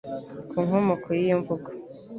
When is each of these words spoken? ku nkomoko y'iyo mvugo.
ku 0.49 0.57
nkomoko 0.65 1.07
y'iyo 1.17 1.35
mvugo. 1.41 1.69